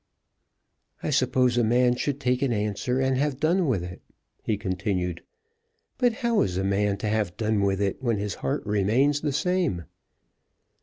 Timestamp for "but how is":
5.99-6.57